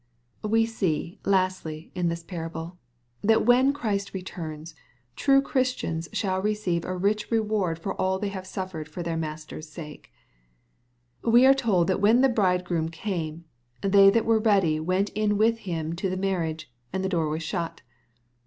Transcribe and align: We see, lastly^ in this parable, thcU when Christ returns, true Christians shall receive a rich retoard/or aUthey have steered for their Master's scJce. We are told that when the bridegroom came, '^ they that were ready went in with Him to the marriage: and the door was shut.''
We 0.43 0.65
see, 0.65 1.19
lastly^ 1.25 1.91
in 1.93 2.09
this 2.09 2.23
parable, 2.23 2.79
thcU 3.23 3.45
when 3.45 3.71
Christ 3.71 4.15
returns, 4.15 4.73
true 5.15 5.43
Christians 5.43 6.09
shall 6.11 6.41
receive 6.41 6.85
a 6.85 6.97
rich 6.97 7.29
retoard/or 7.29 7.95
aUthey 7.99 8.31
have 8.31 8.47
steered 8.47 8.89
for 8.89 9.03
their 9.03 9.15
Master's 9.15 9.69
scJce. 9.69 10.07
We 11.23 11.45
are 11.45 11.53
told 11.53 11.85
that 11.85 12.01
when 12.01 12.21
the 12.21 12.29
bridegroom 12.29 12.89
came, 12.89 13.45
'^ 13.83 13.91
they 13.91 14.09
that 14.09 14.25
were 14.25 14.39
ready 14.39 14.79
went 14.79 15.11
in 15.11 15.37
with 15.37 15.59
Him 15.69 15.93
to 15.97 16.09
the 16.09 16.17
marriage: 16.17 16.73
and 16.91 17.03
the 17.03 17.07
door 17.07 17.29
was 17.29 17.43
shut.'' 17.43 17.81